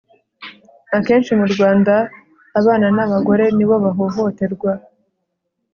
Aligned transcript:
akenshi 0.97 1.31
mu 1.39 1.45
rwanda, 1.53 1.93
abana 2.59 2.87
n'abagore 2.95 3.45
nibo 3.57 3.75
bahohoterwa 3.83 4.71